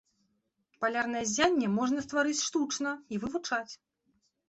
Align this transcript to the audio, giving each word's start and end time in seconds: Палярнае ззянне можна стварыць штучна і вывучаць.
Палярнае 0.83 1.21
ззянне 1.33 1.69
можна 1.77 1.99
стварыць 2.09 2.41
штучна 2.47 2.99
і 3.13 3.25
вывучаць. 3.25 3.67